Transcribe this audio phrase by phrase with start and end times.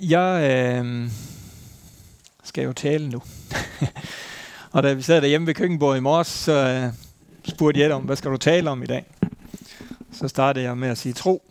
[0.00, 1.10] Jeg øh,
[2.44, 3.22] skal jo tale nu.
[4.72, 6.92] og da vi sad derhjemme ved køkkenbordet i morges, så øh,
[7.48, 9.04] spurgte jeg om, hvad skal du tale om i dag?
[10.12, 11.42] Så startede jeg med at sige tro,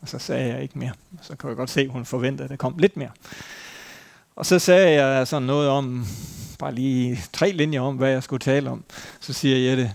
[0.00, 0.92] og så sagde jeg ikke mere.
[1.22, 3.10] Så kan jeg godt se, at hun forventede, at der kom lidt mere.
[4.36, 6.06] Og så sagde jeg sådan noget om,
[6.58, 8.84] bare lige tre linjer om, hvad jeg skulle tale om.
[9.20, 9.92] Så siger jeg det,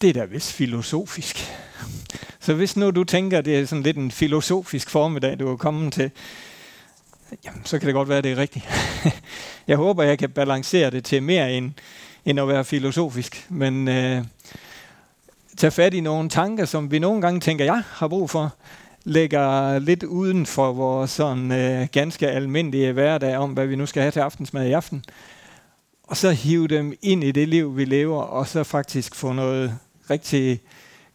[0.00, 1.38] det er da vist filosofisk.
[2.40, 5.92] Så hvis nu du tænker, det er sådan lidt en filosofisk formiddag, du er kommet
[5.92, 6.10] til,
[7.44, 8.68] jamen, så kan det godt være, det er rigtigt.
[9.68, 11.72] jeg håber, jeg kan balancere det til mere end,
[12.24, 13.46] end at være filosofisk.
[13.48, 14.24] Men øh,
[15.56, 18.54] tage fat i nogle tanker, som vi nogle gange tænker, jeg har brug for,
[19.04, 24.02] lægger lidt uden for vores sådan øh, ganske almindelige hverdag om, hvad vi nu skal
[24.02, 25.04] have til aftensmad i aften.
[26.02, 29.78] Og så hive dem ind i det liv, vi lever, og så faktisk få noget
[30.10, 30.60] rigtig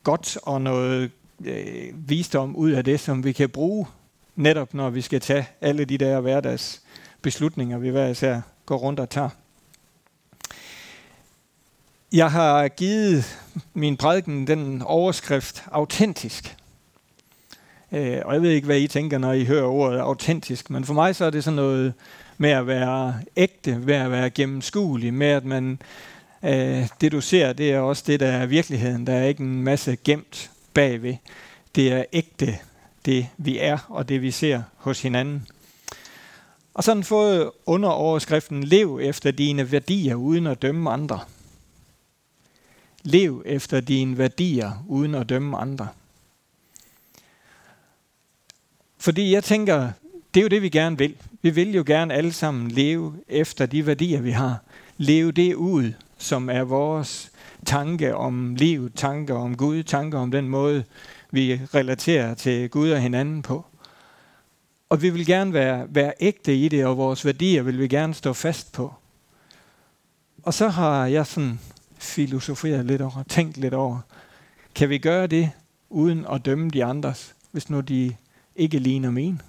[0.03, 1.11] godt og noget
[1.45, 3.85] øh, visdom ud af det, som vi kan bruge
[4.35, 6.81] netop når vi skal tage alle de der hverdags
[7.21, 9.29] beslutninger, vi hver især går rundt og tager.
[12.13, 13.39] Jeg har givet
[13.73, 16.55] min prædiken den overskrift autentisk.
[17.91, 20.93] Øh, og jeg ved ikke, hvad I tænker, når I hører ordet autentisk, men for
[20.93, 21.93] mig så er det sådan noget
[22.37, 25.79] med at være ægte, med at være gennemskuelig, med at man,
[26.43, 29.07] øh, det du ser, det er også det, der er virkeligheden.
[29.07, 31.15] Der er ikke en masse gemt bagved.
[31.75, 32.57] Det er ægte,
[33.05, 35.47] det vi er og det vi ser hos hinanden.
[36.73, 41.19] Og så har fået underoverskriften, lev efter dine værdier uden at dømme andre.
[43.03, 45.87] Lev efter dine værdier uden at dømme andre.
[48.97, 49.91] Fordi jeg tænker,
[50.33, 51.15] det er jo det, vi gerne vil.
[51.41, 54.59] Vi vil jo gerne alle sammen leve efter de værdier, vi har.
[54.97, 57.31] Leve det ud, som er vores
[57.65, 60.83] tanke om liv, tanke om Gud, tanke om den måde,
[61.31, 63.65] vi relaterer til Gud og hinanden på.
[64.89, 68.13] Og vi vil gerne være, være ægte i det, og vores værdier vil vi gerne
[68.13, 68.93] stå fast på.
[70.43, 71.59] Og så har jeg sådan
[71.97, 73.99] filosoferet lidt over, tænkt lidt over,
[74.75, 75.51] kan vi gøre det
[75.89, 78.15] uden at dømme de andres, hvis nu de
[78.55, 79.41] ikke ligner min?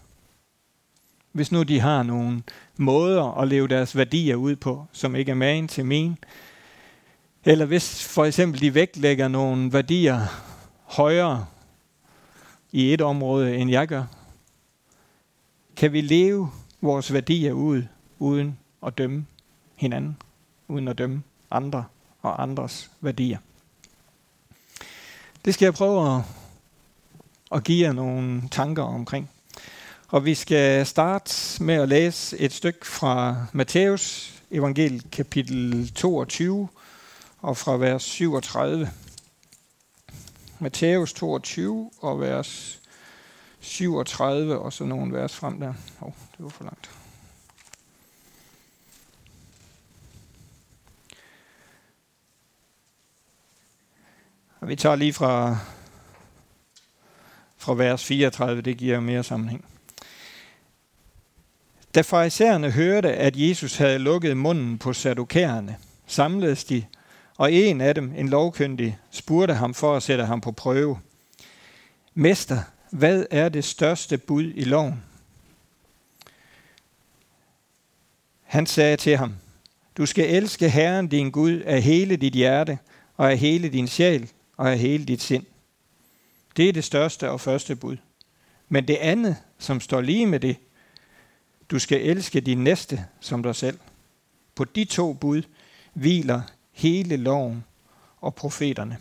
[1.32, 2.42] Hvis nu de har nogle
[2.76, 6.16] måder at leve deres værdier ud på, som ikke er magen til min,
[7.44, 10.20] eller hvis for eksempel de vægtlægger nogle værdier
[10.84, 11.46] højere
[12.72, 14.04] i et område, end jeg gør?
[15.76, 16.50] Kan vi leve
[16.80, 17.82] vores værdier ud,
[18.18, 19.26] uden at dømme
[19.74, 20.16] hinanden,
[20.68, 21.84] uden at dømme andre
[22.22, 23.38] og andres værdier?
[25.44, 26.22] Det skal jeg prøve at,
[27.52, 29.30] at give jer nogle tanker omkring.
[30.08, 36.68] Og vi skal starte med at læse et stykke fra Matthæus evangeliet kapitel 22
[37.40, 38.90] og fra vers 37.
[40.62, 42.80] Matthæus 22 og vers
[43.60, 45.68] 37, og så nogle vers frem der.
[46.00, 46.90] Åh, oh, det var for langt.
[54.60, 55.58] Og vi tager lige fra,
[57.56, 59.64] fra vers 34, det giver mere sammenhæng.
[61.94, 66.84] Da farisæerne hørte, at Jesus havde lukket munden på sadukærerne, samledes de
[67.36, 70.98] og en af dem, en lovkyndig, spurgte ham for at sætte ham på prøve.
[72.14, 72.58] Mester,
[72.90, 75.02] hvad er det største bud i loven?
[78.42, 79.34] Han sagde til ham,
[79.96, 82.78] du skal elske Herren din Gud af hele dit hjerte,
[83.16, 85.44] og af hele din sjæl, og af hele dit sind.
[86.56, 87.96] Det er det største og første bud.
[88.68, 90.56] Men det andet, som står lige med det,
[91.70, 93.78] du skal elske din næste som dig selv.
[94.54, 95.42] På de to bud
[95.92, 97.64] hviler hele loven
[98.20, 98.98] og profeterne.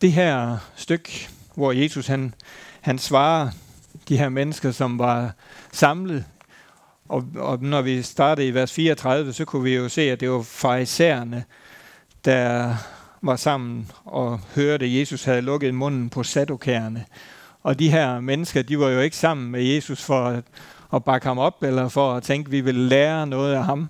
[0.00, 2.34] Det her stykke, hvor Jesus han,
[2.80, 3.50] han svarer
[4.08, 5.34] de her mennesker, som var
[5.72, 6.24] samlet,
[7.08, 10.30] og, og når vi startede i vers 34, så kunne vi jo se, at det
[10.30, 11.44] var farisæerne,
[12.24, 12.76] der
[13.22, 17.04] var sammen og hørte, at Jesus havde lukket munden på sadokærerne.
[17.62, 20.44] Og de her mennesker, de var jo ikke sammen med Jesus for at
[20.94, 23.88] at bakke ham op, eller for at tænke, at vi vil lære noget af ham.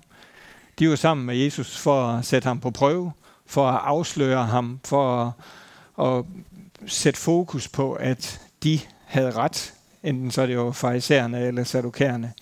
[0.78, 3.12] De var sammen med Jesus for at sætte ham på prøve,
[3.46, 5.34] for at afsløre ham, for
[5.98, 6.25] at, at
[6.87, 12.32] sætte fokus på, at de havde ret, enten så det var farisæerne eller sadukærerne.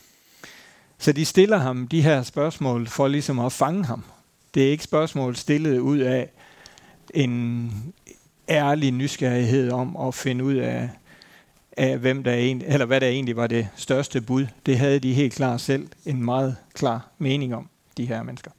[0.99, 4.05] Så de stiller ham de her spørgsmål for ligesom at fange ham.
[4.55, 6.31] Det er ikke spørgsmål stillet ud af
[7.15, 7.73] en
[8.49, 10.91] ærlig nysgerrighed om at finde ud af,
[11.77, 14.47] af, hvem der egentlig, eller hvad der egentlig var det største bud.
[14.67, 18.51] Det havde de helt klart selv en meget klar mening om, de her mennesker.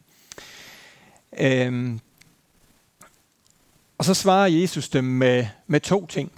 [1.37, 1.99] Øhm,
[3.97, 6.31] og så svarer Jesus dem med, med to ting.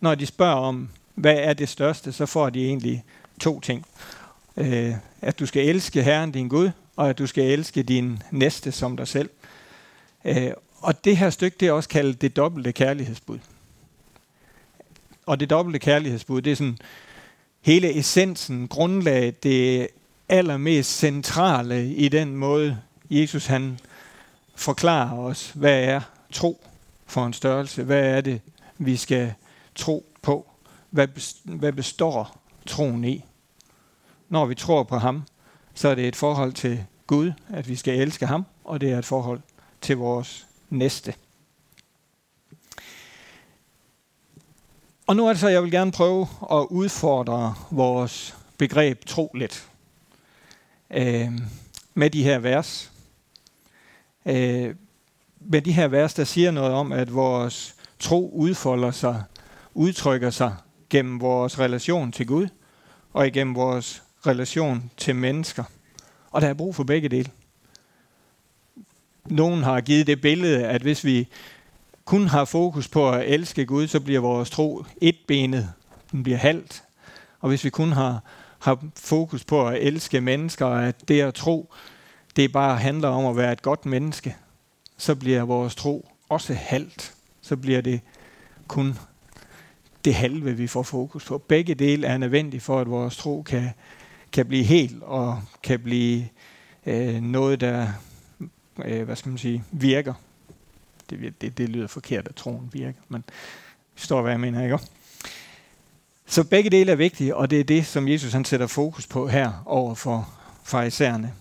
[0.00, 3.04] når de spørger om, hvad er det største, så får de egentlig
[3.40, 3.86] to ting.
[4.56, 8.72] Øh, at du skal elske Herren din Gud, og at du skal elske din næste
[8.72, 9.30] som dig selv.
[10.24, 13.38] Øh, og det her stykke, det er også kaldet det dobbelte kærlighedsbud.
[15.28, 16.78] Og det dobbelte kærlighedsbud, det er sådan
[17.60, 19.88] hele essensen, grundlaget, det
[20.28, 22.78] allermest centrale i den måde,
[23.10, 23.78] Jesus han
[24.56, 26.00] forklarer os, hvad er
[26.32, 26.64] tro
[27.06, 27.82] for en størrelse?
[27.82, 28.40] Hvad er det,
[28.78, 29.34] vi skal
[29.74, 30.50] tro på?
[31.44, 33.24] Hvad består troen i?
[34.28, 35.22] Når vi tror på ham,
[35.74, 38.98] så er det et forhold til Gud, at vi skal elske ham, og det er
[38.98, 39.40] et forhold
[39.80, 41.14] til vores næste.
[45.08, 49.68] Og nu er det så, jeg vil gerne prøve at udfordre vores begreb tro lidt
[50.90, 51.28] øh,
[51.94, 52.92] med de her vers.
[54.26, 54.74] Øh,
[55.40, 59.22] med de her vers, der siger noget om, at vores tro udfolder sig,
[59.74, 60.56] udtrykker sig
[60.90, 62.48] gennem vores relation til Gud
[63.12, 65.64] og igennem vores relation til mennesker.
[66.30, 67.30] Og der er brug for begge dele.
[69.24, 71.28] Nogen har givet det billede, at hvis vi
[72.08, 75.72] kun har fokus på at elske Gud, så bliver vores tro etbenet,
[76.12, 76.82] den bliver halvt.
[77.40, 78.22] Og hvis vi kun har,
[78.58, 81.72] har fokus på at elske mennesker, og at det at tro,
[82.36, 84.36] det bare handler om at være et godt menneske,
[84.96, 87.14] så bliver vores tro også halvt.
[87.40, 88.00] Så bliver det
[88.68, 88.98] kun
[90.04, 91.38] det halve, vi får fokus på.
[91.38, 93.70] Begge dele er nødvendige for, at vores tro kan,
[94.32, 96.28] kan blive helt og kan blive
[96.86, 97.88] øh, noget, der
[98.84, 100.14] øh, hvad skal man sige, virker.
[101.10, 103.24] Det, det, det lyder forkert, at troen virker, men
[103.96, 104.78] står hvad jeg mener, ikke?
[106.26, 109.28] Så begge dele er vigtige, og det er det, som Jesus han sætter fokus på
[109.28, 110.28] her over for
[110.64, 111.34] farisæerne.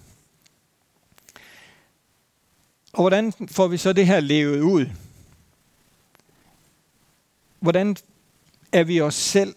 [2.93, 4.85] Og hvordan får vi så det her levet ud?
[7.59, 7.95] Hvordan
[8.71, 9.55] er vi os selv,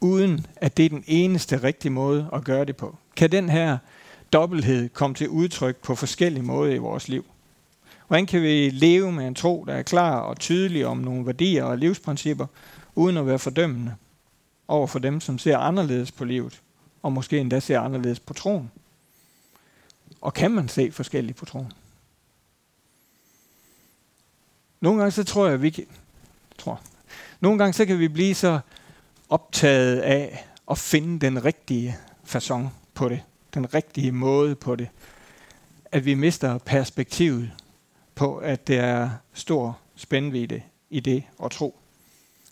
[0.00, 2.98] uden at det er den eneste rigtige måde at gøre det på?
[3.16, 3.78] Kan den her
[4.32, 7.24] dobbelthed komme til udtryk på forskellige måder i vores liv?
[8.08, 11.64] Hvordan kan vi leve med en tro, der er klar og tydelig om nogle værdier
[11.64, 12.46] og livsprincipper,
[12.94, 13.94] uden at være fordømmende
[14.68, 16.60] over for dem, som ser anderledes på livet,
[17.02, 18.70] og måske endda ser anderledes på troen?
[20.20, 21.72] Og kan man se forskelligt på troen?
[24.80, 25.86] Nogle gange så tror jeg, at vi kan,
[26.58, 26.80] tror,
[27.40, 28.60] nogle gange så kan vi blive så
[29.28, 33.20] optaget af at finde den rigtige façon på det,
[33.54, 34.88] den rigtige måde på det,
[35.92, 37.50] at vi mister perspektivet
[38.18, 41.78] på, at der er stor spændvidde i det at tro.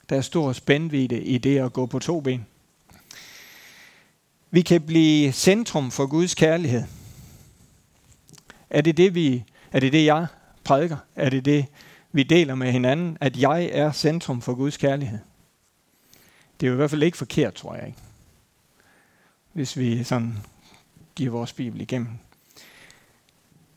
[0.09, 2.47] Der er stor spændvidde i det at gå på to ben.
[4.51, 6.83] Vi kan blive centrum for Guds kærlighed.
[8.71, 10.27] Er det det, vi, er det, det jeg
[10.65, 10.97] prædiker?
[11.17, 11.67] Er det det,
[12.13, 15.19] vi deler med hinanden, at jeg er centrum for Guds kærlighed?
[16.61, 17.99] Det er jo i hvert fald ikke forkert, tror jeg ikke.
[19.53, 20.39] Hvis vi sådan
[21.15, 22.09] giver vores bibel igennem.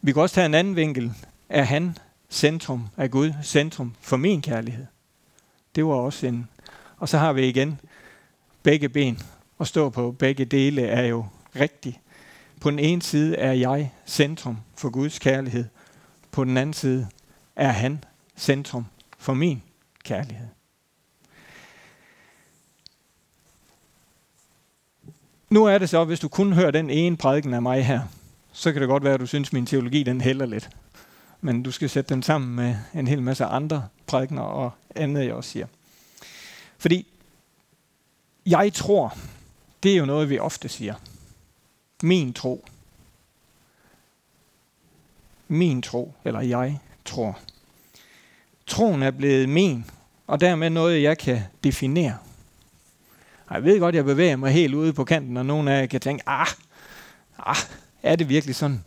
[0.02, 1.14] Vi kan også tage en anden vinkel.
[1.50, 1.98] Er han
[2.30, 4.86] centrum, er Gud centrum for min kærlighed?
[5.76, 6.48] Det var også en...
[6.98, 7.80] Og så har vi igen
[8.64, 9.20] begge ben.
[9.60, 11.26] At stå på begge dele er jo
[11.56, 12.00] rigtigt.
[12.62, 15.66] På den ene side er jeg centrum for Guds kærlighed.
[16.32, 17.08] På den anden side
[17.56, 18.04] er han
[18.38, 18.86] centrum
[19.18, 19.62] for min
[20.04, 20.48] kærlighed.
[25.50, 28.02] Nu er det så, hvis du kun hører den ene prædiken af mig her,
[28.52, 30.70] så kan det godt være, at du synes, at min teologi den hælder lidt.
[31.42, 35.34] Men du skal sætte den sammen med en hel masse andre prædikner og andet, jeg
[35.34, 35.68] også siger.
[36.78, 37.08] Fordi
[38.46, 39.18] jeg tror,
[39.84, 40.96] det er jo noget, vi ofte siger.
[42.04, 42.66] Min tro.
[45.48, 47.40] Min tro, eller jeg tror.
[48.68, 49.86] Troen er blevet min,
[50.28, 52.18] og dermed noget, jeg kan definere.
[53.52, 56.02] Jeg ved godt, jeg bevæger mig helt ude på kanten, og nogen af jer kan
[56.02, 56.48] tænke, ah,
[57.38, 57.58] ah
[58.04, 58.84] er det virkelig sådan?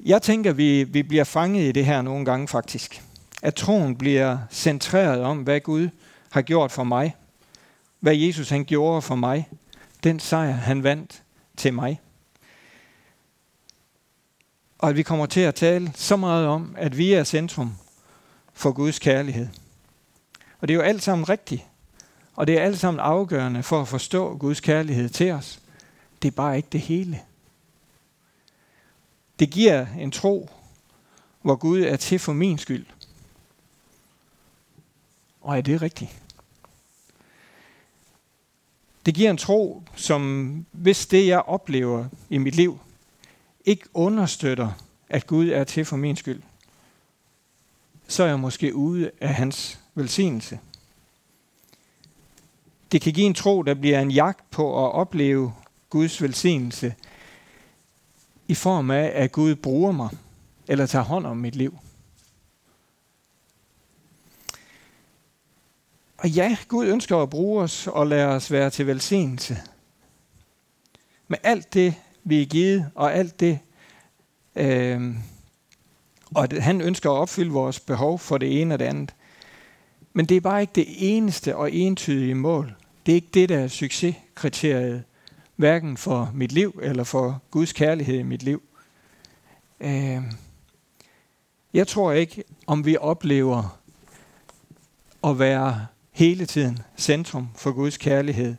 [0.00, 3.02] Jeg tænker, vi, vi bliver fanget i det her nogle gange faktisk.
[3.42, 5.88] At troen bliver centreret om, hvad Gud
[6.30, 7.16] har gjort for mig.
[8.00, 9.48] Hvad Jesus han gjorde for mig.
[10.04, 11.22] Den sejr, han vandt
[11.56, 12.00] til mig.
[14.78, 17.74] Og at vi kommer til at tale så meget om, at vi er centrum
[18.54, 19.48] for Guds kærlighed.
[20.60, 21.66] Og det er jo alt sammen rigtigt.
[22.34, 25.60] Og det er alt sammen afgørende for at forstå Guds kærlighed til os.
[26.22, 27.20] Det er bare ikke det hele.
[29.38, 30.50] Det giver en tro,
[31.42, 32.86] hvor Gud er til for min skyld.
[35.40, 36.22] Og er det rigtigt?
[39.06, 42.78] Det giver en tro, som hvis det, jeg oplever i mit liv,
[43.64, 44.72] ikke understøtter,
[45.08, 46.42] at Gud er til for min skyld,
[48.08, 50.60] så er jeg måske ude af hans velsignelse.
[52.92, 55.54] Det kan give en tro, der bliver en jagt på at opleve
[55.90, 56.94] Guds velsignelse
[58.48, 60.08] i form af, at Gud bruger mig
[60.68, 61.78] eller tager hånd om mit liv.
[66.18, 69.58] Og ja, Gud ønsker at bruge os og lade os være til velsignelse.
[71.28, 73.58] Med alt det, vi er givet, og alt det,
[74.56, 75.14] øh,
[76.34, 79.14] og han ønsker at opfylde vores behov for det ene og det andet.
[80.12, 80.86] Men det er bare ikke det
[81.16, 82.74] eneste og entydige mål.
[83.06, 85.04] Det er ikke det, der er succeskriteriet,
[85.56, 88.62] hverken for mit liv eller for Guds kærlighed i mit liv.
[89.80, 90.22] Øh,
[91.74, 93.80] jeg tror ikke, om vi oplever
[95.24, 98.56] at være hele tiden centrum for Guds kærlighed,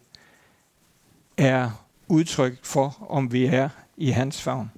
[1.38, 4.72] er udtryk for, om vi er i hans favn.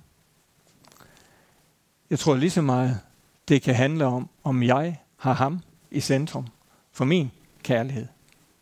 [2.09, 2.99] Jeg tror lige så meget,
[3.47, 5.59] det kan handle om, om jeg har ham
[5.91, 6.47] i centrum
[6.91, 7.31] for min
[7.63, 8.07] kærlighed.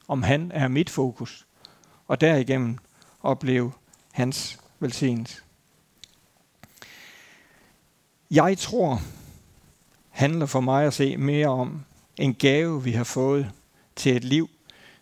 [0.07, 1.47] Om han er mit fokus.
[2.07, 2.77] Og derigennem
[3.21, 3.71] opleve
[4.12, 5.41] hans velsignelse.
[8.31, 9.01] Jeg tror,
[10.09, 11.86] handler for mig at se mere om
[12.17, 13.51] en gave, vi har fået
[13.95, 14.50] til et liv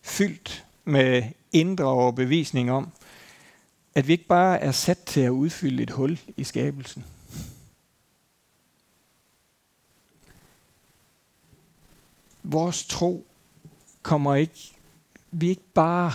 [0.02, 2.92] fyldt med indre overbevisning om,
[3.94, 7.04] at vi ikke bare er sat til at udfylde et hul i skabelsen.
[12.42, 13.26] Vores tro
[14.02, 14.74] kommer ikke,
[15.30, 16.12] vi er ikke bare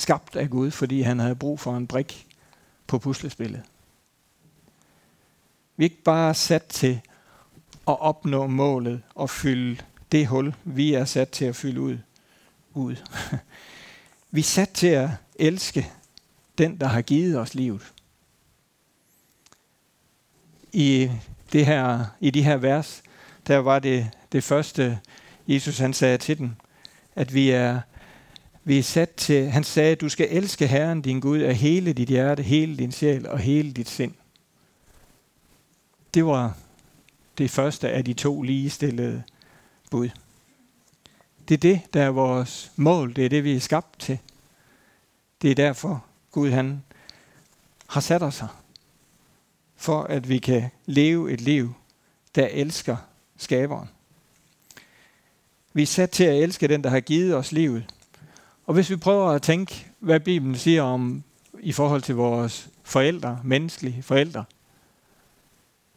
[0.00, 2.26] skabt af Gud, fordi han havde brug for en brik
[2.86, 3.62] på puslespillet.
[5.76, 7.00] Vi er ikke bare sat til
[7.88, 11.98] at opnå målet og fylde det hul, vi er sat til at fylde ud.
[12.74, 12.96] ud.
[14.32, 15.90] Vi er sat til at elske
[16.58, 17.92] den, der har givet os livet.
[20.72, 21.10] I,
[21.52, 23.02] det her, i de her vers,
[23.46, 25.00] der var det det første,
[25.48, 26.50] Jesus han sagde til dem,
[27.14, 27.80] at vi er,
[28.64, 32.08] vi er sat til, han sagde, du skal elske Herren din Gud af hele dit
[32.08, 34.14] hjerte, hele din sjæl og hele dit sind.
[36.14, 36.56] Det var
[37.38, 39.22] det første af de to ligestillede
[39.90, 40.08] bud.
[41.48, 43.16] Det er det, der er vores mål.
[43.16, 44.18] Det er det, vi er skabt til.
[45.42, 46.82] Det er derfor, Gud han
[47.86, 48.62] har sat os her.
[49.76, 51.74] For at vi kan leve et liv,
[52.34, 52.96] der elsker
[53.36, 53.88] skaberen.
[55.72, 57.94] Vi er sat til at elske den, der har givet os livet.
[58.66, 61.22] Og hvis vi prøver at tænke, hvad Bibelen siger om
[61.60, 64.44] i forhold til vores forældre, menneskelige forældre,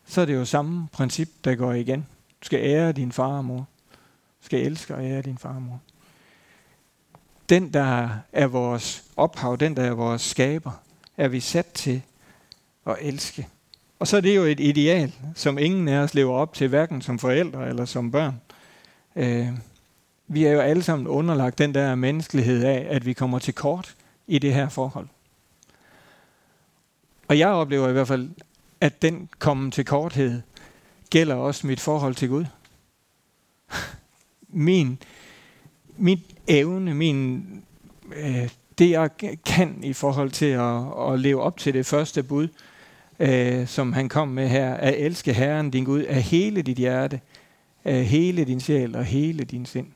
[0.05, 1.99] så er det jo samme princip, der går igen.
[2.41, 3.67] Du skal ære din far og mor.
[4.41, 5.81] Du skal elske og ære din far og mor.
[7.49, 10.71] Den, der er vores ophav, den, der er vores skaber,
[11.17, 12.01] er vi sat til
[12.85, 13.47] at elske.
[13.99, 17.01] Og så er det jo et ideal, som ingen af os lever op til, hverken
[17.01, 18.41] som forældre eller som børn.
[19.15, 19.47] Øh,
[20.27, 23.95] vi er jo alle sammen underlagt den der menneskelighed af, at vi kommer til kort
[24.27, 25.07] i det her forhold.
[27.27, 28.29] Og jeg oplever i hvert fald,
[28.81, 30.41] at den komme til korthed
[31.09, 32.45] gælder også mit forhold til Gud.
[34.47, 34.97] Min,
[35.97, 37.45] min evne, min,
[38.15, 39.09] øh, det jeg
[39.45, 42.47] kan i forhold til at, at leve op til det første bud,
[43.19, 47.19] øh, som han kom med her, at elske Herren din Gud af hele dit hjerte,
[47.83, 49.87] af hele din sjæl og hele din sind.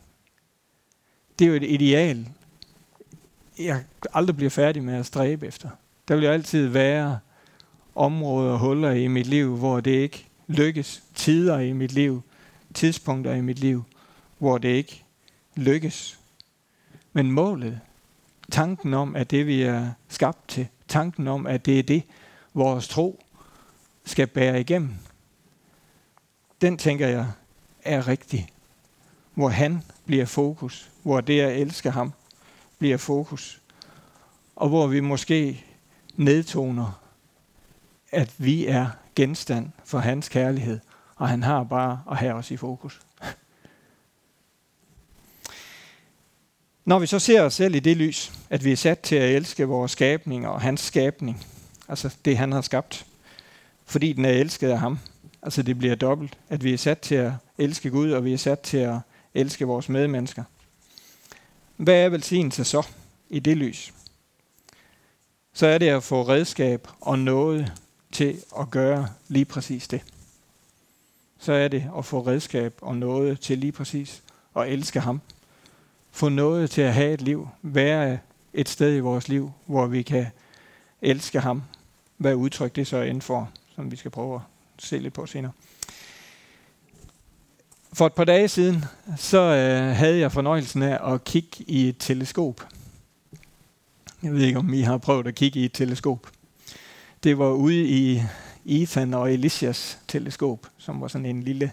[1.39, 2.29] Det er jo et ideal,
[3.59, 5.69] jeg aldrig bliver færdig med at stræbe efter.
[6.07, 7.19] Der vil jo altid være
[7.95, 11.03] områder og huller i mit liv, hvor det ikke lykkes.
[11.15, 12.21] Tider i mit liv,
[12.73, 13.83] tidspunkter i mit liv,
[14.37, 15.03] hvor det ikke
[15.55, 16.19] lykkes.
[17.13, 17.79] Men målet,
[18.51, 22.03] tanken om, at det vi er skabt til, tanken om, at det er det,
[22.53, 23.23] vores tro
[24.05, 24.93] skal bære igennem,
[26.61, 27.27] den tænker jeg
[27.83, 28.49] er rigtig.
[29.33, 32.13] Hvor han bliver fokus, hvor det at elske ham
[32.77, 33.61] bliver fokus,
[34.55, 35.65] og hvor vi måske
[36.15, 37.01] nedtoner
[38.11, 40.79] at vi er genstand for hans kærlighed,
[41.15, 43.01] og han har bare at have os i fokus.
[46.85, 49.35] Når vi så ser os selv i det lys, at vi er sat til at
[49.35, 51.45] elske vores skabning og hans skabning,
[51.87, 53.05] altså det han har skabt,
[53.85, 54.99] fordi den er elsket af ham,
[55.41, 58.37] altså det bliver dobbelt, at vi er sat til at elske Gud, og vi er
[58.37, 58.95] sat til at
[59.33, 60.43] elske vores medmennesker.
[61.77, 62.87] Hvad er velsignelse så
[63.29, 63.93] i det lys?
[65.53, 67.73] Så er det at få redskab og noget
[68.11, 70.03] til at gøre lige præcis det.
[71.39, 74.23] Så er det at få redskab og noget til lige præcis
[74.55, 75.21] at elske ham.
[76.11, 78.19] Få noget til at have et liv, være
[78.53, 80.25] et sted i vores liv, hvor vi kan
[81.01, 81.63] elske ham.
[82.17, 84.41] Hvad udtryk det så end for, som vi skal prøve at
[84.83, 85.51] se lidt på senere.
[87.93, 88.85] For et par dage siden,
[89.17, 92.67] så øh, havde jeg fornøjelsen af at kigge i et teleskop.
[94.23, 96.27] Jeg ved ikke, om I har prøvet at kigge i et teleskop.
[97.23, 98.21] Det var ude i
[98.65, 101.71] Ethan og Elisias teleskop, som var sådan en lille,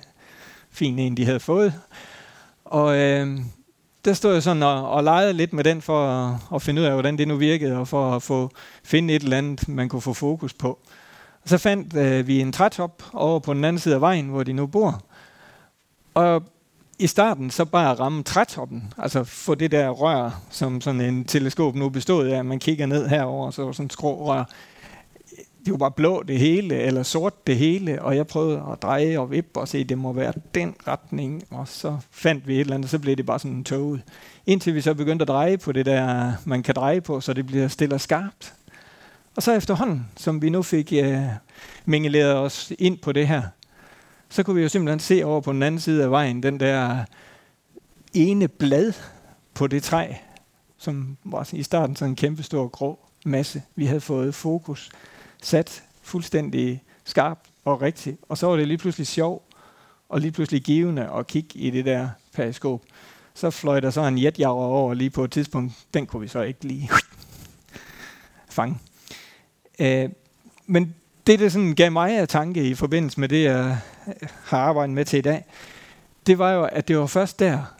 [0.71, 1.75] fin en, de havde fået.
[2.64, 3.40] Og øh,
[4.04, 6.87] der stod jeg sådan og, og legede lidt med den for at, at finde ud
[6.87, 8.50] af, hvordan det nu virkede, og for at få
[8.85, 10.78] finde et eller andet, man kunne få fokus på.
[11.42, 14.42] Og så fandt øh, vi en trætop over på den anden side af vejen, hvor
[14.42, 15.04] de nu bor.
[16.14, 16.42] Og
[16.99, 21.75] i starten så bare ramme trætoppen, altså få det der rør, som sådan en teleskop
[21.75, 24.44] nu bestod af, man kigger ned herover, så var sådan en skrå rør.
[25.64, 29.18] Det var bare blå det hele, eller sort det hele, og jeg prøvede at dreje
[29.18, 32.61] og vippe og se, at det må være den retning, og så fandt vi et
[32.61, 34.02] eller andet, så blev det bare sådan en toget.
[34.47, 37.47] Indtil vi så begyndte at dreje på det der, man kan dreje på, så det
[37.47, 38.54] bliver stille og skarpt.
[39.37, 41.23] Og så efterhånden, som vi nu fik øh,
[41.85, 43.42] mingeleret os ind på det her,
[44.28, 47.04] så kunne vi jo simpelthen se over på den anden side af vejen, den der
[48.14, 48.93] ene blad
[49.54, 50.12] på det træ,
[50.78, 53.62] som var i starten sådan en kæmpe stor grå masse.
[53.75, 54.90] Vi havde fået fokus
[55.43, 58.16] sat fuldstændig skarpt og rigtigt.
[58.28, 59.49] Og så var det lige pludselig sjov
[60.09, 62.81] og lige pludselig givende at kigge i det der periskop.
[63.35, 65.73] Så fløj der så en jetjager over lige på et tidspunkt.
[65.95, 66.90] Den kunne vi så ikke lige
[68.57, 68.78] fange.
[69.78, 70.09] Øh,
[70.66, 70.95] men
[71.26, 73.78] det, der sådan gav mig af tanke i forbindelse med det, jeg
[74.45, 75.45] har arbejdet med til i dag,
[76.26, 77.75] det var jo, at det var først der,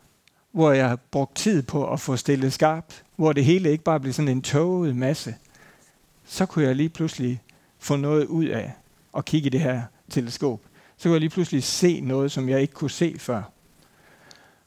[0.53, 4.13] hvor jeg brugte tid på at få stillet skarpt, hvor det hele ikke bare blev
[4.13, 5.35] sådan en tåget masse.
[6.25, 7.43] Så kunne jeg lige pludselig
[7.79, 8.73] få noget ud af
[9.17, 10.61] at kigge i det her teleskop.
[10.97, 13.43] Så kunne jeg lige pludselig se noget, som jeg ikke kunne se før.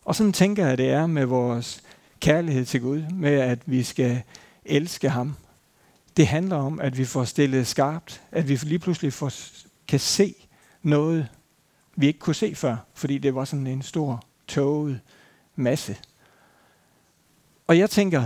[0.05, 1.81] Og sådan tænker jeg, at det er med vores
[2.19, 4.22] kærlighed til Gud, med at vi skal
[4.65, 5.36] elske ham
[6.17, 9.31] det handler om, at vi får stillet skarpt, at vi lige pludselig får,
[9.88, 10.36] kan se
[10.83, 11.27] noget,
[11.95, 15.00] vi ikke kunne se før, fordi det var sådan en stor, tåget
[15.55, 15.97] masse.
[17.67, 18.24] Og jeg tænker,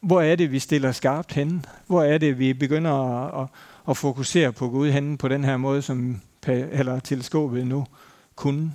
[0.00, 1.62] hvor er det, vi stiller skarpt henne?
[1.86, 3.48] Hvor er det, vi begynder at, at,
[3.88, 7.86] at fokusere på Gud henne på den her måde, som eller teleskopet nu
[8.34, 8.72] kunne?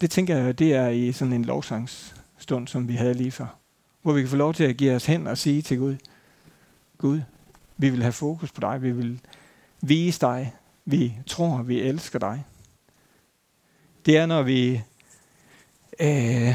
[0.00, 3.56] Det tænker jeg, det er i sådan en lovsangsstund, som vi havde lige før.
[4.02, 5.96] Hvor vi kan få lov til at give os hen og sige til Gud,
[6.98, 7.20] Gud,
[7.80, 8.82] vi vil have fokus på dig.
[8.82, 9.20] Vi vil
[9.80, 10.54] vise dig.
[10.84, 12.44] Vi tror, vi elsker dig.
[14.06, 14.82] Det er, når vi
[16.00, 16.54] øh,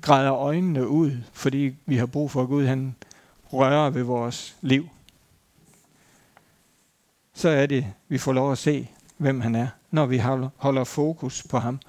[0.00, 2.96] græder øjnene ud, fordi vi har brug for, at Gud han
[3.52, 4.88] rører ved vores liv.
[7.34, 10.18] Så er det, vi får lov at se, hvem han er, når vi
[10.56, 11.80] holder fokus på ham.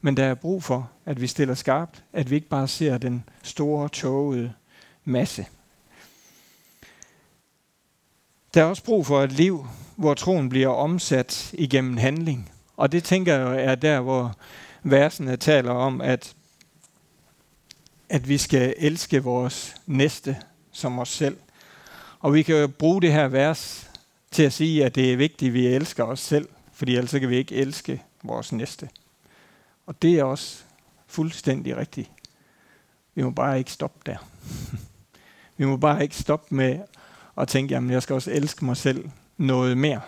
[0.00, 3.24] Men der er brug for, at vi stiller skarpt, at vi ikke bare ser den
[3.42, 4.52] store, tågede
[5.04, 5.46] masse.
[8.54, 12.52] Der er også brug for et liv, hvor troen bliver omsat igennem handling.
[12.76, 14.36] Og det tænker jeg er der, hvor
[14.82, 16.34] versene taler om, at,
[18.08, 20.36] at vi skal elske vores næste
[20.72, 21.36] som os selv.
[22.20, 23.90] Og vi kan jo bruge det her vers
[24.30, 27.28] til at sige, at det er vigtigt, at vi elsker os selv, fordi ellers kan
[27.28, 28.88] vi ikke elske vores næste.
[29.86, 30.62] Og det er også
[31.06, 32.10] fuldstændig rigtigt.
[33.14, 34.16] Vi må bare ikke stoppe der.
[35.56, 36.78] vi må bare ikke stoppe med
[37.40, 40.00] og tænke, jamen jeg skal også elske mig selv noget mere,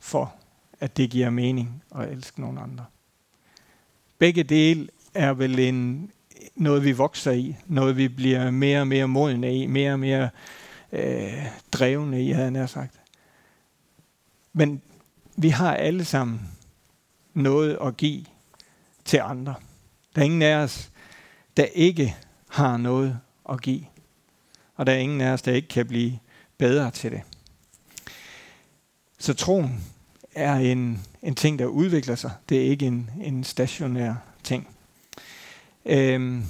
[0.00, 0.34] for
[0.80, 2.84] at det giver mening at elske nogen andre.
[4.18, 6.10] Begge dele er vel en,
[6.54, 10.30] noget, vi vokser i, noget, vi bliver mere og mere modne i, mere og mere
[10.92, 13.00] øh, drevne i, havde jeg sagt.
[14.52, 14.82] Men
[15.36, 16.40] vi har alle sammen
[17.34, 18.24] noget at give
[19.04, 19.54] til andre.
[20.14, 20.90] Der er ingen af os,
[21.56, 22.16] der ikke
[22.48, 23.18] har noget
[23.50, 23.84] at give
[24.78, 26.18] og der er ingen af os, der ikke kan blive
[26.58, 27.20] bedre til det.
[29.18, 29.84] Så troen
[30.34, 32.30] er en, en ting, der udvikler sig.
[32.48, 34.14] Det er ikke en, en stationær
[34.44, 34.68] ting.
[35.86, 36.44] Øhm,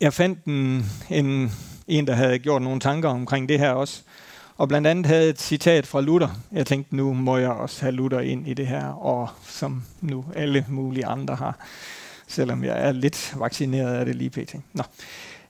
[0.00, 1.52] jeg fandt en, en,
[1.88, 4.02] en, der havde gjort nogle tanker omkring det her også,
[4.56, 6.40] og blandt andet havde et citat fra Luther.
[6.52, 10.24] Jeg tænkte, nu må jeg også have Luther ind i det her, og som nu
[10.34, 11.58] alle mulige andre har,
[12.26, 14.54] selvom jeg er lidt vaccineret af det lige pt.
[14.72, 14.82] Nå.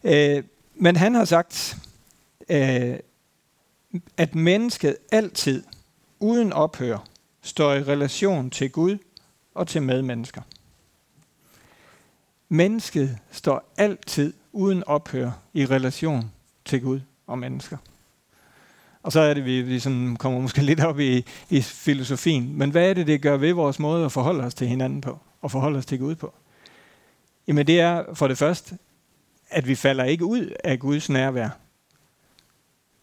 [0.05, 0.43] Øh,
[0.75, 1.77] men han har sagt,
[2.49, 2.97] øh,
[4.17, 5.65] at mennesket altid,
[6.21, 6.99] uden ophør,
[7.43, 8.99] står i relation til Gud
[9.55, 10.43] og til medmennesker.
[12.49, 16.31] Mennesket står altid uden ophør i relation
[16.65, 17.77] til Gud og mennesker.
[19.03, 22.59] Og så er det, vi, vi sådan kommer måske lidt op i, i filosofien.
[22.59, 25.19] Men hvad er det, det gør ved vores måde at forholde os til hinanden på?
[25.41, 26.35] Og forholde os til Gud på?
[27.47, 28.79] Jamen det er for det første,
[29.51, 31.49] at vi falder ikke ud af Guds nærvær.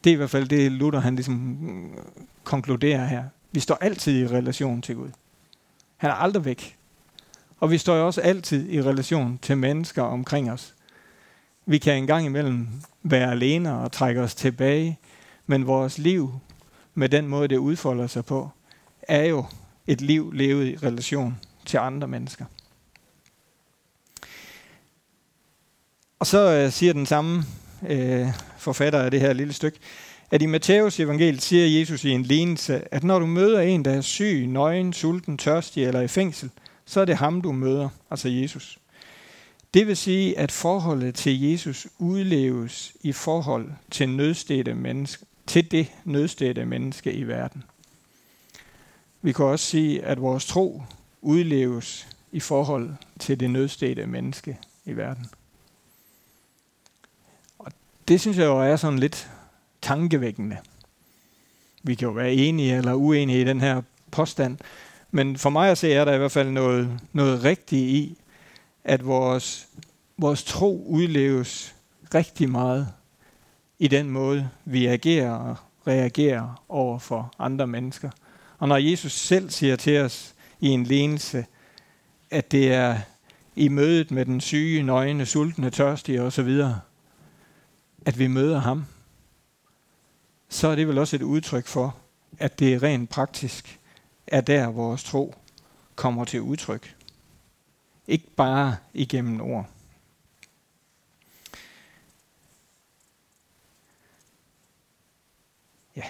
[0.03, 1.97] Det er i hvert fald det, Luther han ligesom mm,
[2.43, 3.23] konkluderer her.
[3.51, 5.09] Vi står altid i relation til Gud.
[5.97, 6.77] Han er aldrig væk.
[7.59, 10.75] Og vi står jo også altid i relation til mennesker omkring os.
[11.65, 12.67] Vi kan engang imellem
[13.03, 14.99] være alene og trække os tilbage,
[15.47, 16.39] men vores liv
[16.93, 18.49] med den måde, det udfolder sig på,
[19.01, 19.45] er jo
[19.87, 22.45] et liv levet i relation til andre mennesker.
[26.21, 27.43] Og så øh, siger den samme
[27.89, 29.79] øh, forfatter af det her lille stykke,
[30.31, 33.91] at i Matteus evangeliet siger Jesus i en lignelse, at når du møder en, der
[33.91, 36.49] er syg, nøgen, sulten, tørstig eller i fængsel,
[36.85, 38.79] så er det ham, du møder, altså Jesus.
[39.73, 45.87] Det vil sige, at forholdet til Jesus udleves i forhold til nødstede menneske, til det
[46.05, 47.63] nødstede menneske i verden.
[49.21, 50.83] Vi kan også sige, at vores tro
[51.21, 55.25] udleves i forhold til det nødstede menneske i verden.
[58.11, 59.29] Det synes jeg jo er sådan lidt
[59.81, 60.57] tankevækkende.
[61.83, 64.57] Vi kan jo være enige eller uenige i den her påstand,
[65.11, 68.17] men for mig at se er der i hvert fald noget, noget rigtigt i,
[68.83, 69.67] at vores,
[70.17, 71.75] vores tro udleves
[72.13, 72.87] rigtig meget
[73.79, 75.55] i den måde, vi agerer og
[75.87, 78.09] reagerer over for andre mennesker.
[78.57, 81.45] Og når Jesus selv siger til os i en lignelse,
[82.31, 82.97] at det er
[83.55, 86.61] i mødet med den syge, nøgne, sultne, tørstige osv.,
[88.05, 88.85] at vi møder ham,
[90.49, 91.97] så er det vel også et udtryk for,
[92.37, 93.79] at det rent praktisk
[94.27, 95.35] er der, vores tro
[95.95, 96.95] kommer til udtryk.
[98.07, 99.69] Ikke bare igennem ord.
[105.95, 106.03] Ja.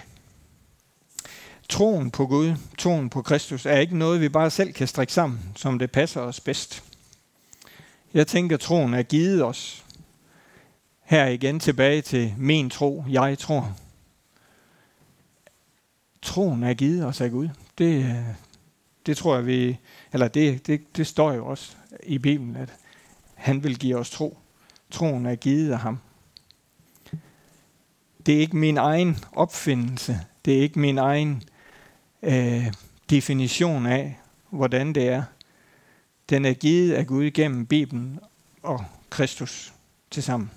[1.68, 5.52] Troen på Gud, troen på Kristus, er ikke noget, vi bare selv kan strikke sammen,
[5.56, 6.84] som det passer os bedst.
[8.14, 9.81] Jeg tænker, troen er givet os.
[11.12, 13.76] Her igen tilbage til min tro, jeg tror.
[16.22, 17.48] Troen er givet os af Gud.
[17.78, 18.34] Det, øh,
[19.06, 19.78] det tror jeg, vi,
[20.12, 22.74] eller det, det, det står jo også i Bibelen, at
[23.34, 24.38] han vil give os tro.
[24.90, 25.98] Troen er givet af ham.
[28.26, 30.20] Det er ikke min egen opfindelse.
[30.44, 31.42] Det er ikke min egen
[32.22, 32.72] øh,
[33.10, 34.18] definition af,
[34.50, 35.22] hvordan det er.
[36.30, 38.18] Den er givet af Gud gennem Bibelen
[38.62, 39.72] og Kristus
[40.10, 40.50] til sammen.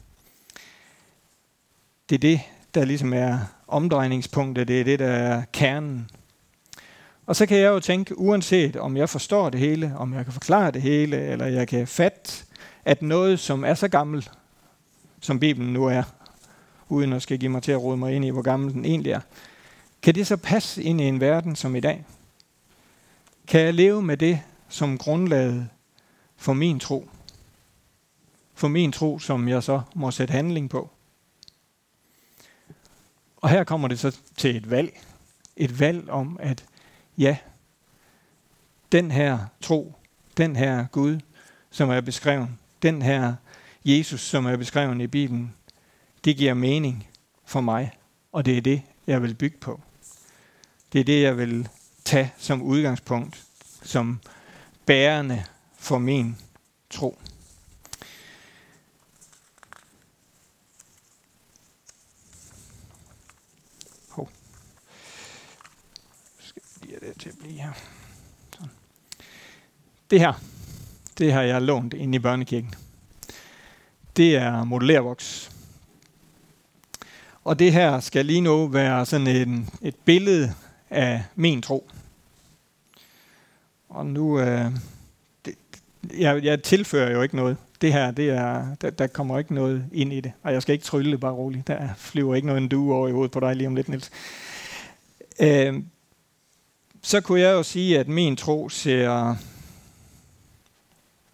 [2.10, 2.42] Det er det,
[2.74, 4.68] der ligesom er omdrejningspunktet.
[4.68, 6.10] Det er det, der er kernen
[7.26, 10.34] og så kan jeg jo tænke, uanset om jeg forstår det hele, om jeg kan
[10.34, 12.46] forklare det hele, eller jeg kan fatte,
[12.86, 14.30] at noget, som er så gammel,
[15.20, 16.04] som Bibelen nu er,
[16.90, 19.12] uden at skal give mig til at rode mig ind i, hvor gammel den egentlig
[19.12, 19.20] er,
[20.02, 22.06] kan det så passe ind i en verden som i dag?
[23.48, 25.70] Kan jeg leve med det som grundlaget
[26.38, 27.10] for min tro?
[28.54, 30.90] For min tro, som jeg så må sætte handling på.
[33.46, 35.02] Og her kommer det så til et valg.
[35.56, 36.66] Et valg om, at
[37.18, 37.38] ja,
[38.92, 39.96] den her tro,
[40.38, 41.20] den her Gud,
[41.72, 42.50] som er beskrevet,
[42.82, 43.36] den her
[43.86, 45.54] Jesus, som er beskrevet i Bibelen,
[46.24, 47.08] det giver mening
[47.46, 47.92] for mig,
[48.32, 49.82] og det er det, jeg vil bygge på.
[50.94, 51.70] Det er det, jeg vil
[52.06, 53.44] tage som udgangspunkt,
[53.84, 54.20] som
[54.86, 55.44] bærende
[55.78, 56.38] for min
[56.90, 57.20] tro.
[67.06, 67.72] Det til at blive her.
[68.54, 68.70] Sådan.
[70.10, 70.34] Det her,
[71.18, 72.74] det har jeg lånt ind i børnekirken.
[74.18, 75.52] Det er modellervoks.
[77.44, 80.54] Og det her skal lige nu være sådan en, et billede
[80.90, 81.90] af min tro.
[83.90, 84.72] Og nu, øh,
[85.46, 85.56] det,
[86.18, 87.58] jeg, jeg tilfører jo ikke noget.
[87.82, 90.32] Det her, det er, der, der kommer ikke noget ind i det.
[90.44, 91.68] Og jeg skal ikke trylle bare roligt.
[91.68, 94.12] Der flyver ikke noget en due over i hovedet på dig lige om lidt, Niels.
[95.40, 95.84] Øh,
[97.06, 99.36] så kunne jeg jo sige, at min tro ser,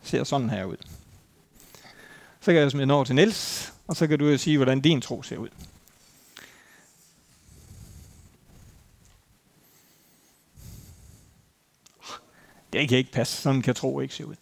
[0.04, 0.78] ser sådan her ud.
[2.42, 4.82] Så kan jeg smide den over til Niels, og så kan du jo sige, hvordan
[4.82, 5.50] din tro ser ud.
[12.74, 13.42] Det kan ikke passe.
[13.42, 14.36] Sådan kan tro ikke se ud.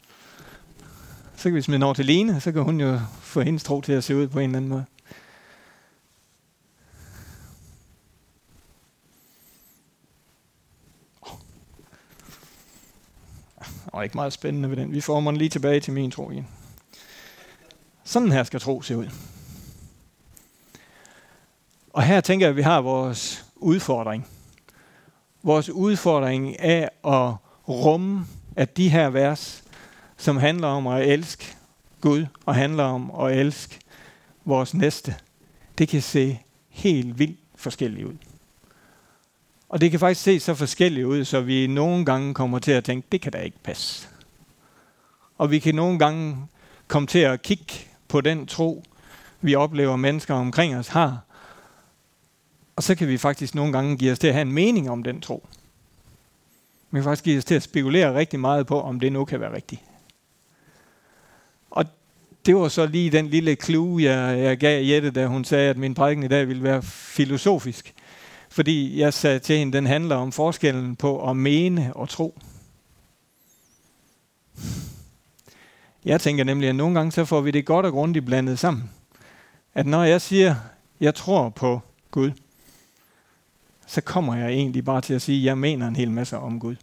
[1.35, 3.81] Så kan vi smide den over til Lene, så kan hun jo få hendes tro
[3.81, 4.85] til at se ud på en eller anden måde.
[13.99, 14.91] Og ikke meget spændende ved den.
[14.91, 16.47] Vi får mig lige tilbage til min tro igen.
[18.03, 19.09] Sådan her skal tro se ud.
[21.93, 24.27] Og her tænker jeg, at vi har vores udfordring.
[25.43, 27.35] Vores udfordring er at
[27.69, 29.63] rumme, at de her vers,
[30.17, 31.55] som handler om at elske
[32.01, 33.79] Gud og handler om at elske
[34.45, 35.15] vores næste,
[35.77, 38.15] det kan se helt vildt forskelligt ud.
[39.69, 42.83] Og det kan faktisk se så forskelligt ud, så vi nogle gange kommer til at
[42.83, 44.07] tænke, det kan da ikke passe.
[45.37, 46.37] Og vi kan nogle gange
[46.87, 47.73] komme til at kigge
[48.07, 48.83] på den tro,
[49.41, 51.19] vi oplever mennesker omkring os har.
[52.75, 55.03] Og så kan vi faktisk nogle gange give os til at have en mening om
[55.03, 55.47] den tro.
[56.91, 59.39] Vi kan faktisk give os til at spekulere rigtig meget på, om det nu kan
[59.39, 59.81] være rigtigt.
[61.71, 61.85] Og
[62.45, 65.77] det var så lige den lille clue, jeg, jeg gav Jette, da hun sagde, at
[65.77, 67.93] min prædiken i dag ville være filosofisk.
[68.49, 72.39] Fordi jeg sagde til hende, den handler om forskellen på at mene og tro.
[76.05, 78.89] Jeg tænker nemlig, at nogle gange så får vi det godt og grundigt blandet sammen.
[79.73, 80.55] At når jeg siger,
[80.99, 81.81] jeg tror på
[82.11, 82.31] Gud,
[83.87, 86.59] så kommer jeg egentlig bare til at sige, at jeg mener en hel masse om
[86.59, 86.75] Gud.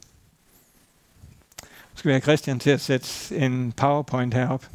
[1.63, 4.67] Nu skal vi have Christian til at sætte en PowerPoint herop.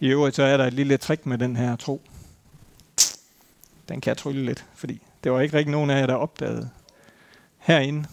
[0.00, 2.02] I øvrigt så er der et lille trick med den her tro.
[3.88, 6.70] Den kan jeg trylle lidt, fordi det var ikke rigtig nogen af jer, der opdagede
[7.58, 8.08] herinde.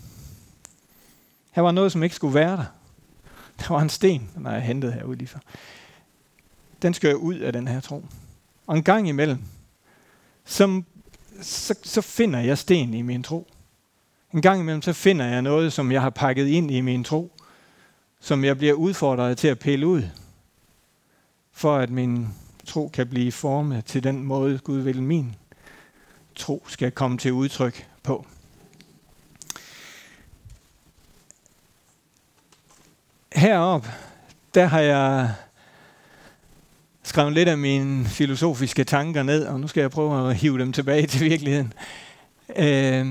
[1.52, 2.65] Her var noget, som ikke skulle være der.
[3.60, 5.39] Der var en sten, den har jeg hentet herude lige før.
[6.82, 8.06] Den skal ud af den her tro.
[8.67, 9.39] Og en gang imellem,
[10.45, 10.82] så,
[11.41, 13.47] så, så finder jeg sten i min tro.
[14.34, 17.32] En gang imellem, så finder jeg noget, som jeg har pakket ind i min tro,
[18.19, 20.04] som jeg bliver udfordret til at pille ud,
[21.52, 22.28] for at min
[22.65, 25.36] tro kan blive formet til den måde, Gud vil min
[26.41, 28.25] tro skal komme til udtryk på.
[33.34, 33.88] Herop,
[34.54, 35.34] der har jeg
[37.04, 40.73] skrevet lidt af mine filosofiske tanker ned, og nu skal jeg prøve at hive dem
[40.73, 41.73] tilbage til virkeligheden.
[42.56, 43.06] Øh,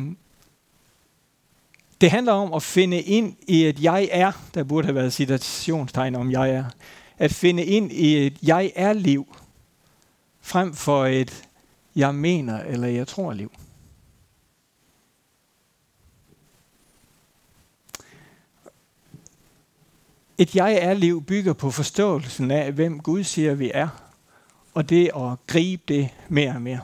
[2.00, 6.14] det handler om at finde ind i et jeg er, der burde have været citationstegn
[6.14, 6.64] om jeg er.
[7.18, 9.36] At finde ind i et jeg er liv,
[10.40, 11.44] frem for et
[11.96, 13.52] jeg mener eller jeg tror liv.
[20.38, 23.88] Et jeg er liv bygger på forståelsen af, hvem Gud siger, vi er,
[24.74, 26.80] og det at gribe det mere og mere.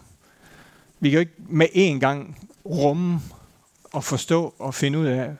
[1.01, 3.21] Vi kan jo ikke med én gang rumme
[3.92, 5.37] og forstå og finde ud af,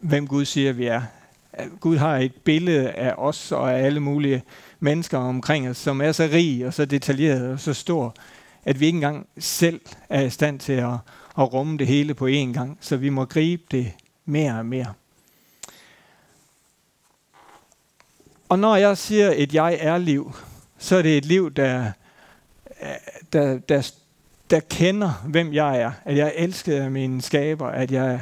[0.00, 1.02] hvem Gud siger, vi er.
[1.80, 4.42] Gud har et billede af os og af alle mulige
[4.80, 8.14] mennesker omkring os, som er så rig og så detaljeret og så stor,
[8.64, 10.94] at vi ikke engang selv er i stand til at,
[11.38, 12.78] at rumme det hele på én gang.
[12.80, 13.92] Så vi må gribe det
[14.24, 14.94] mere og mere.
[18.48, 20.34] Og når jeg siger et jeg er liv,
[20.78, 21.92] så er det et liv, der,
[23.32, 23.92] der, der,
[24.50, 25.92] der kender, hvem jeg er.
[26.04, 28.20] At jeg er elsket af mine skaber, at jeg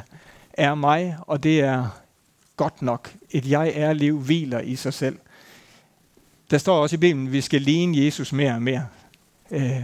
[0.52, 2.00] er mig, og det er
[2.56, 3.14] godt nok.
[3.30, 5.18] Et jeg er liv hviler i sig selv.
[6.50, 8.86] Der står også i Bibelen, at vi skal ligne Jesus mere og mere.
[9.50, 9.82] Øh,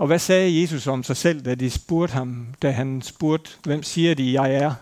[0.00, 3.82] og hvad sagde Jesus om sig selv, da de spurgte ham, da han spurgte, hvem
[3.82, 4.74] siger de, jeg er?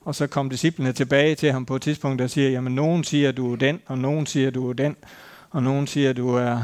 [0.00, 3.32] Og så kom disciplene tilbage til ham på et tidspunkt, der siger, jamen nogen siger,
[3.32, 4.96] du er den, og nogen siger, du er den,
[5.50, 6.62] og nogen siger, du er,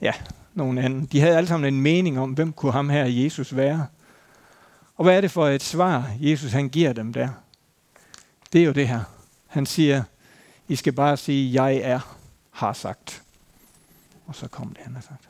[0.00, 0.12] ja,
[0.54, 1.06] nogen anden.
[1.06, 3.86] De havde alle sammen en mening om, hvem kunne ham her Jesus være.
[4.96, 7.28] Og hvad er det for et svar, Jesus han giver dem der?
[8.52, 9.00] Det er jo det her.
[9.46, 10.02] Han siger,
[10.68, 12.16] I skal bare sige, jeg er,
[12.50, 13.22] har sagt.
[14.26, 15.29] Og så kom det, han har sagt.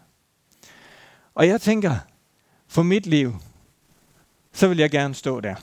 [1.34, 1.96] Og jeg tænker,
[2.68, 3.34] for mit liv,
[4.52, 5.54] så vil jeg gerne stå der.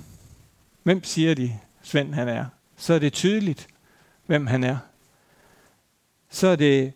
[0.83, 2.45] Hvem siger de, Svend han er?
[2.77, 3.67] Så er det tydeligt,
[4.25, 4.77] hvem han er.
[6.29, 6.93] Så er det,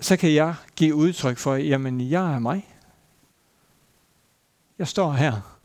[0.00, 2.68] så kan jeg give udtryk for, jamen jeg er mig.
[4.78, 5.56] Jeg står her.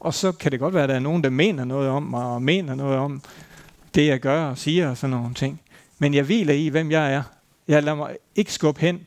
[0.00, 2.24] Og så kan det godt være, at der er nogen, der mener noget om mig,
[2.24, 3.22] og mener noget om
[3.94, 5.60] det, jeg gør og siger og sådan nogle ting.
[5.98, 7.22] Men jeg hviler i, hvem jeg er.
[7.68, 9.06] Jeg lader mig ikke skubbe hen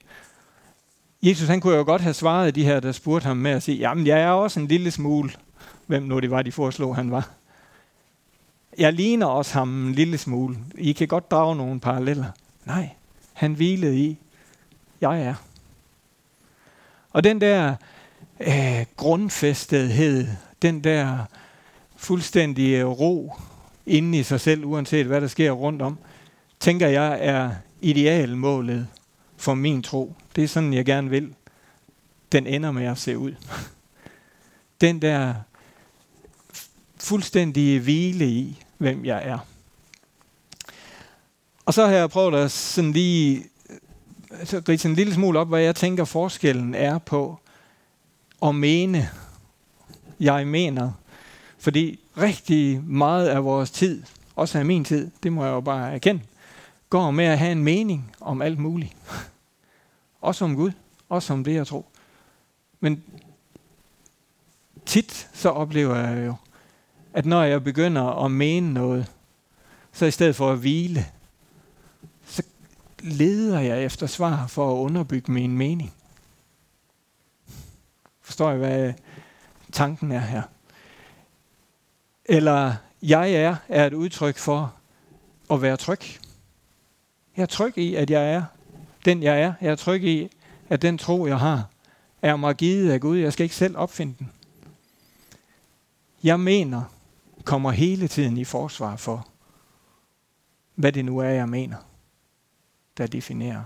[1.25, 3.77] Jesus han kunne jo godt have svaret de her, der spurgte ham med at sige,
[3.77, 5.31] jamen jeg er også en lille smule,
[5.87, 7.29] hvem nu det var, de foreslog, han var.
[8.77, 10.57] Jeg ligner også ham en lille smule.
[10.77, 12.25] I kan godt drage nogle paralleller.
[12.65, 12.89] Nej,
[13.33, 14.17] han hvilede i,
[15.01, 15.35] jeg er.
[17.11, 17.75] Og den der
[18.39, 20.27] øh, grundfæstethed,
[20.61, 21.17] den der
[21.95, 23.33] fuldstændige ro
[23.85, 25.97] inde i sig selv, uanset hvad der sker rundt om,
[26.59, 28.87] tænker jeg er idealmålet
[29.37, 30.15] for min tro.
[30.35, 31.35] Det er sådan, jeg gerne vil.
[32.31, 33.35] Den ender med at se ud.
[34.81, 35.33] Den der
[36.99, 39.39] fuldstændige hvile i, hvem jeg er.
[41.65, 43.45] Og så har jeg prøvet at sådan lige
[44.43, 47.39] så ridse en lille smule op, hvad jeg tænker forskellen er på
[48.41, 49.09] at mene,
[50.19, 50.91] jeg mener.
[51.57, 54.03] Fordi rigtig meget af vores tid,
[54.35, 56.21] også af min tid, det må jeg jo bare erkende,
[56.89, 58.95] går med at have en mening om alt muligt.
[60.25, 60.71] Også om Gud.
[61.09, 61.85] Også om det, jeg tror.
[62.79, 63.03] Men
[64.85, 66.35] tit så oplever jeg jo,
[67.13, 69.11] at når jeg begynder at mene noget,
[69.91, 71.05] så i stedet for at hvile,
[72.25, 72.43] så
[72.99, 75.93] leder jeg efter svar for at underbygge min mening.
[78.21, 78.93] Forstår I, hvad
[79.71, 80.41] tanken er her?
[82.25, 84.73] Eller jeg er, er et udtryk for
[85.51, 86.01] at være tryg.
[87.37, 88.43] Jeg er tryg i, at jeg er
[89.05, 89.53] den, jeg er.
[89.61, 90.29] Jeg er tryg i,
[90.69, 91.69] at den tro, jeg har,
[92.21, 93.17] er mig givet af Gud.
[93.17, 94.31] Jeg skal ikke selv opfinde den.
[96.23, 96.83] Jeg mener,
[97.43, 99.27] kommer hele tiden i forsvar for,
[100.75, 101.77] hvad det nu er, jeg mener,
[102.97, 103.63] der definerer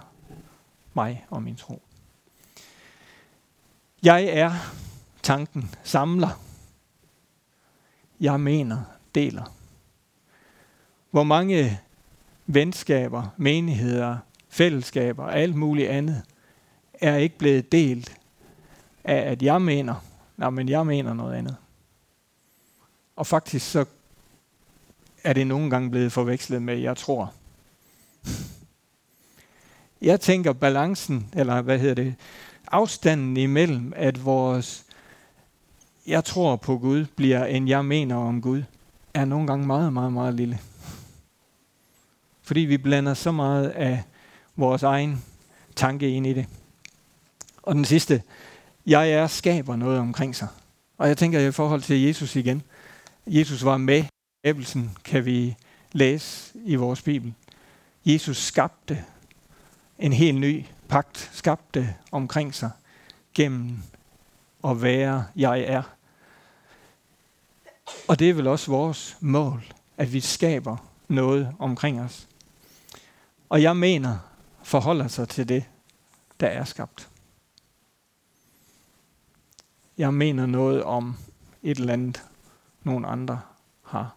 [0.94, 1.82] mig og min tro.
[4.04, 4.54] Jeg er
[5.24, 6.42] tanken samler.
[8.20, 8.82] Jeg mener
[9.16, 9.54] deler.
[11.12, 11.80] Hvor mange
[12.46, 14.18] venskaber, menigheder,
[14.50, 16.22] fællesskaber og alt muligt andet
[16.94, 18.18] er ikke blevet delt
[19.04, 19.96] af, at jeg mener,
[20.38, 21.56] nej, men jeg mener noget andet.
[23.16, 23.86] Og faktisk så
[25.24, 27.34] er det nogle gange blevet forvekslet med, jeg tror.
[30.02, 32.16] Jeg tænker balancen, eller hvad hedder det,
[32.72, 34.86] afstanden imellem, at vores
[36.08, 38.64] jeg tror på Gud, bliver en jeg mener om Gud,
[39.14, 40.60] er nogle gange meget, meget, meget lille.
[42.42, 44.04] Fordi vi blander så meget af
[44.60, 45.24] vores egen
[45.76, 46.46] tanke ind i det.
[47.64, 48.22] Og den sidste,
[48.86, 50.48] jeg er skaber noget omkring sig.
[50.98, 52.64] Og jeg tænker i forhold til Jesus igen.
[53.28, 54.04] Jesus var med
[54.44, 54.54] i
[55.04, 55.56] kan vi
[55.92, 57.34] læse i vores Bibel.
[58.06, 59.06] Jesus skabte
[60.00, 62.72] en helt ny pagt, skabte omkring sig
[63.34, 63.78] gennem
[64.64, 65.82] at være, jeg er.
[68.08, 69.64] Og det er vel også vores mål,
[69.98, 72.28] at vi skaber noget omkring os.
[73.50, 74.18] Og jeg mener,
[74.70, 75.64] forholder sig til det,
[76.40, 77.10] der er skabt.
[79.98, 81.18] Jeg mener noget om
[81.64, 82.24] et eller andet,
[82.84, 83.42] nogen andre
[83.84, 84.16] har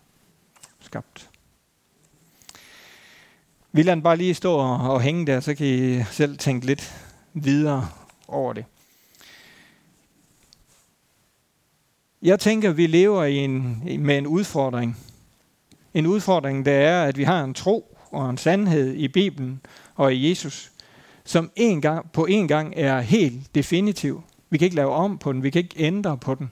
[0.80, 1.30] skabt.
[3.72, 6.94] Vi lader den bare lige stå og hænge der, så kan I selv tænke lidt
[7.32, 7.88] videre
[8.28, 8.64] over det.
[12.22, 14.98] Jeg tænker, at vi lever i en, med en udfordring.
[15.94, 19.60] En udfordring, der er, at vi har en tro og en sandhed i Bibelen
[19.94, 20.72] og i Jesus,
[21.24, 24.22] som en gang, på en gang er helt definitiv.
[24.50, 26.50] Vi kan ikke lave om på den, vi kan ikke ændre på den.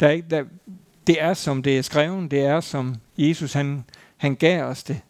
[0.00, 0.44] Der er ikke, der,
[1.06, 3.84] det er, som det er skrevet, det er, som Jesus han,
[4.16, 5.00] han gav os det.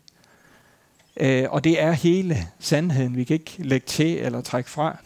[1.16, 4.98] Øh, og det er hele sandheden, vi kan ikke lægge til eller trække fra.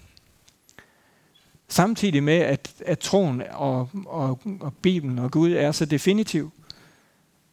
[1.68, 6.52] Samtidig med, at, at troen og, og, og Bibelen og Gud er så definitiv,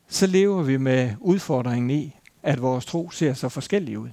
[0.07, 4.09] så lever vi med udfordringen i, at vores tro ser så forskellig ud.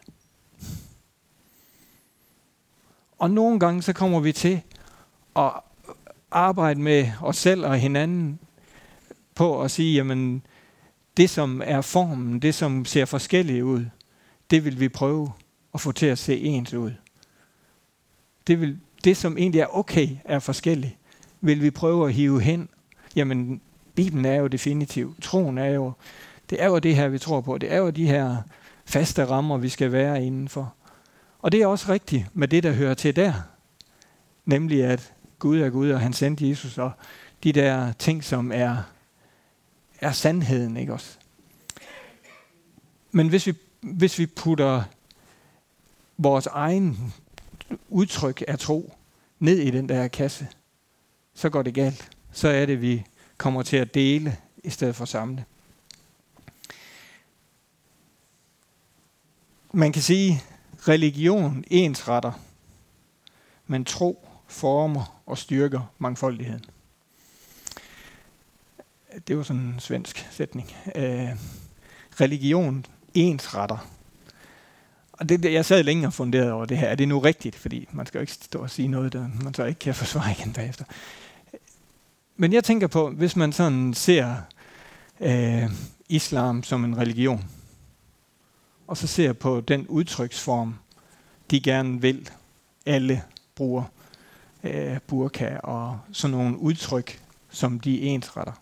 [3.19, 4.61] Og nogle gange så kommer vi til
[5.37, 5.53] at
[6.31, 8.39] arbejde med os selv og hinanden
[9.35, 10.43] på at sige, jamen
[11.17, 13.85] det som er formen, det som ser forskelligt ud,
[14.51, 15.33] det vil vi prøve
[15.75, 16.93] at få til at se ens ud.
[18.47, 20.97] Det vil, det, som egentlig er okay, er forskelligt,
[21.41, 22.69] vil vi prøve at hive hen.
[23.17, 23.61] Jamen,
[23.95, 25.15] Bibelen er jo definitiv.
[25.21, 25.93] Troen er jo,
[26.51, 27.59] det er jo det her, vi tror på.
[27.59, 28.37] Det er jo de her
[28.85, 30.75] faste rammer, vi skal være indenfor.
[31.39, 33.33] Og det er også rigtigt med det, der hører til der.
[34.45, 36.93] Nemlig, at Gud er Gud, og han sendte Jesus, og
[37.45, 38.77] de der ting, som er,
[40.01, 41.17] er sandheden, ikke også?
[43.11, 44.83] Men hvis vi, hvis vi putter
[46.17, 47.15] vores egen
[47.89, 48.95] udtryk af tro
[49.39, 50.49] ned i den der kasse,
[51.35, 52.11] så går det galt.
[52.33, 53.05] Så er det, vi
[53.37, 55.45] kommer til at dele i stedet for at samle.
[59.73, 60.43] Man kan sige,
[60.89, 62.33] religion ensretter,
[63.67, 66.65] men tro former og styrker mangfoldigheden.
[69.29, 70.73] Det var sådan en svensk sætning.
[70.97, 71.29] Øh,
[72.21, 73.87] religion ensretter,
[75.21, 76.89] og det, jeg sad længe og funderede over det her.
[76.89, 77.57] Er det nu rigtigt?
[77.57, 80.33] Fordi man skal jo ikke stå og sige noget, der man så ikke kan forsvare
[80.39, 80.85] igen bagefter.
[82.37, 84.37] Men jeg tænker på, hvis man sådan ser
[85.21, 85.71] øh,
[86.09, 87.45] islam som en religion,
[88.91, 90.75] og så ser på den udtryksform,
[91.51, 92.31] de gerne vil,
[92.87, 93.23] alle
[93.55, 93.85] bruger
[94.65, 98.53] øh, burka og sådan nogle udtryk, som de ensretter.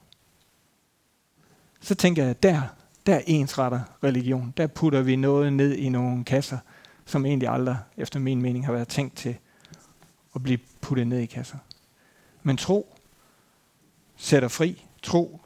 [1.81, 2.63] Så tænker jeg, der
[3.07, 4.55] der ensretter religion.
[4.57, 6.59] Der putter vi noget ned i nogle kasser,
[7.07, 9.39] som egentlig aldrig, efter min mening, har været tænkt til
[10.35, 11.59] at blive puttet ned i kasser.
[12.43, 12.97] Men tro
[14.17, 14.85] sætter fri.
[15.03, 15.41] Tro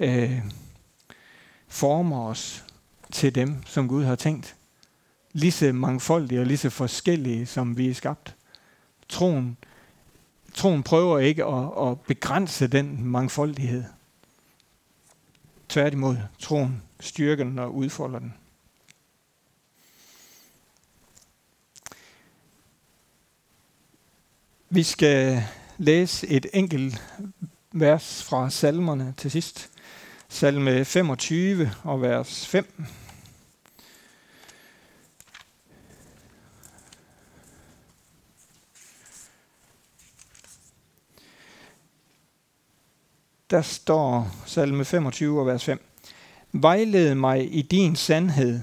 [0.00, 0.40] øh,
[1.68, 2.64] former os
[3.12, 4.56] til dem, som Gud har tænkt.
[5.32, 8.34] Lige så mangfoldige og lige så forskellige, som vi er skabt.
[9.08, 9.56] Troen,
[10.54, 13.84] troen prøver ikke at, at begrænse den mangfoldighed.
[15.68, 18.34] Tværtimod, troen styrker den og udfolder den.
[24.72, 25.44] Vi skal
[25.78, 27.02] læse et enkelt
[27.72, 29.70] vers fra salmerne til sidst.
[30.32, 32.84] Salme 25 og vers 5.
[43.50, 45.84] Der står salme 25 og vers 5.
[46.52, 48.60] Vejled mig i din sandhed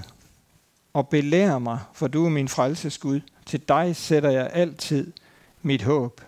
[0.92, 3.20] og belær mig, for du er min frelsesgud.
[3.46, 5.12] Til dig sætter jeg altid
[5.62, 6.20] mit håb.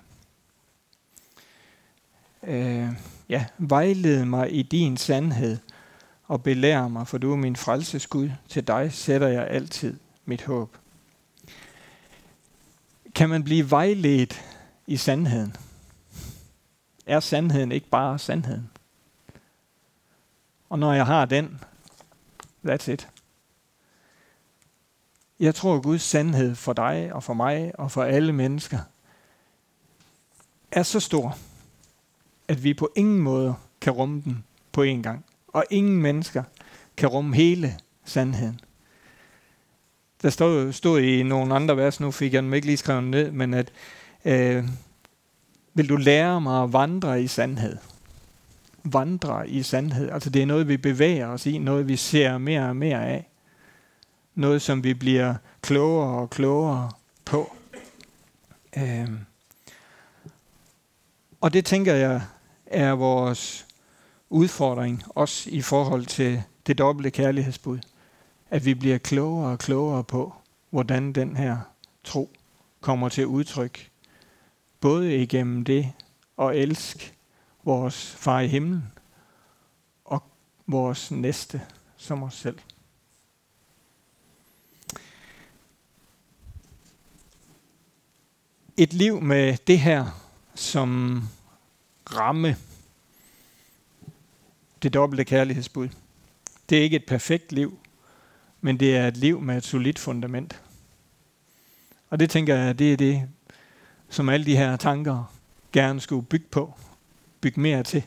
[2.43, 2.89] Øh,
[3.31, 5.59] ja, vejled mig i din sandhed
[6.25, 8.31] og belær mig, for du er min frelsesgud.
[8.49, 10.77] Til dig sætter jeg altid mit håb.
[13.15, 14.45] Kan man blive vejledt
[14.87, 15.57] i sandheden?
[17.07, 18.71] Er sandheden ikke bare sandheden?
[20.69, 21.61] Og når jeg har den,
[22.69, 23.09] that's it.
[25.41, 28.79] Jeg tror, at Guds sandhed for dig og for mig og for alle mennesker
[30.73, 31.39] er så stor,
[32.51, 35.25] at vi på ingen måde kan rumme den på én gang.
[35.49, 36.43] Og ingen mennesker
[36.97, 38.61] kan rumme hele sandheden.
[40.23, 43.31] Der stod, stod i nogle andre vers, nu fik jeg dem ikke lige skrevet ned,
[43.31, 43.73] men at
[44.25, 44.65] øh,
[45.75, 47.77] vil du lære mig at vandre i sandhed?
[48.85, 50.11] Vandre i sandhed.
[50.11, 53.29] Altså det er noget, vi bevæger os i, noget vi ser mere og mere af.
[54.35, 56.91] Noget, som vi bliver klogere og klogere
[57.25, 57.57] på.
[58.77, 59.09] Øh,
[61.41, 62.23] og det tænker jeg
[62.71, 63.67] er vores
[64.31, 67.79] udfordring, også i forhold til det dobbelte kærlighedsbud.
[68.51, 70.35] At vi bliver klogere og klogere på,
[70.71, 71.59] hvordan den her
[72.05, 72.31] tro
[72.81, 73.91] kommer til udtryk.
[74.81, 75.93] Både igennem det
[76.39, 77.13] at elske
[77.65, 78.93] vores far i himlen
[80.05, 80.23] og
[80.67, 81.63] vores næste
[81.97, 82.59] som os selv.
[88.77, 90.07] Et liv med det her
[90.55, 91.23] som
[92.17, 92.57] ramme
[94.83, 95.89] det dobbelte kærlighedsbud.
[96.69, 97.79] Det er ikke et perfekt liv,
[98.61, 100.63] men det er et liv med et solidt fundament.
[102.11, 103.29] Og det tænker jeg, det er det,
[104.09, 105.35] som alle de her tanker
[105.73, 106.75] gerne skulle bygge på,
[107.41, 108.03] bygge mere til.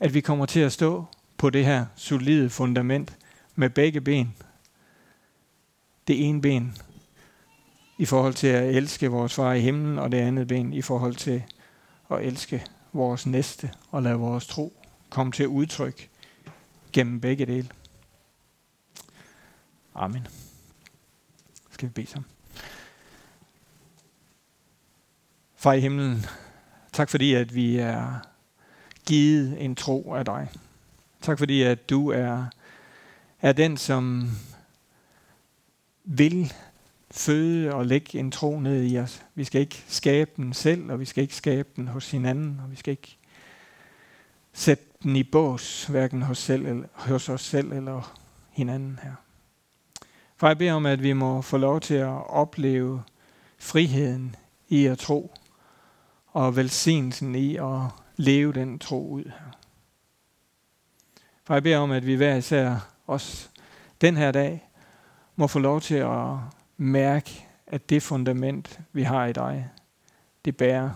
[0.00, 1.04] At vi kommer til at stå
[1.36, 3.16] på det her solide fundament
[3.54, 4.34] med begge ben.
[6.08, 6.76] Det ene ben
[7.98, 11.14] i forhold til at elske vores far i himlen, og det andet ben i forhold
[11.14, 11.42] til
[12.10, 14.72] at elske vores næste og lade vores tro
[15.10, 16.08] komme til udtryk
[16.92, 17.68] gennem begge dele.
[19.94, 20.26] Amen.
[21.70, 22.30] Skal vi bede sammen.
[25.56, 26.26] Far i himlen,
[26.92, 28.18] tak fordi at vi er
[29.06, 30.48] givet en tro af dig.
[31.20, 32.46] Tak fordi at du er,
[33.40, 34.30] er den, som
[36.04, 36.52] vil
[37.12, 39.22] føde og lægge en tro ned i os.
[39.34, 42.70] Vi skal ikke skabe den selv, og vi skal ikke skabe den hos hinanden, og
[42.70, 43.16] vi skal ikke
[44.52, 48.18] sætte den i bås, hverken hos, selv, eller, hos os selv eller
[48.50, 49.14] hinanden her.
[50.36, 53.02] For jeg beder om, at vi må få lov til at opleve
[53.58, 54.36] friheden
[54.68, 55.34] i at tro,
[56.26, 57.80] og velsignelsen i at
[58.16, 59.58] leve den tro ud her.
[61.44, 63.48] For jeg beder om, at vi hver især også
[64.00, 64.68] den her dag
[65.36, 66.36] må få lov til at
[66.82, 67.30] mærk,
[67.66, 69.70] at det fundament, vi har i dig,
[70.44, 70.90] det bærer,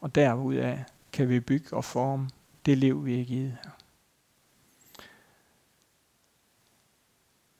[0.00, 2.30] og derudaf kan vi bygge og forme
[2.66, 3.70] det liv, vi er givet her.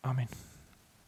[0.03, 0.29] Amen.